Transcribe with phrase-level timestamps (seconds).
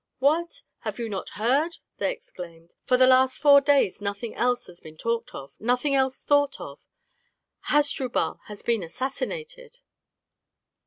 [0.17, 0.63] "What!
[0.79, 4.97] have you not heard?" they exclaimed; "for the last four days nothing else has been
[4.97, 6.83] talked of, nothing else thought of
[7.67, 9.77] Hasdrubal has been assassinated!"